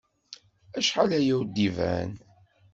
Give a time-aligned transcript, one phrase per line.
[0.77, 2.11] Acḥal aya ur d-iban.